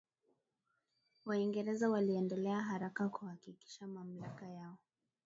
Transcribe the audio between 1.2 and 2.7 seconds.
Waingereza waliendelea